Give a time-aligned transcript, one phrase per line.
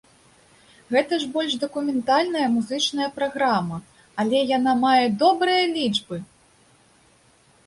[0.93, 3.77] Гэта ж больш дакументальная музычная праграма,
[4.25, 6.17] але яна мае добрыя лічбы!